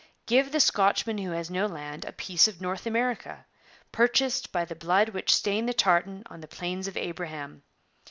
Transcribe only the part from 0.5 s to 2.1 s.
the Scotchman who has no land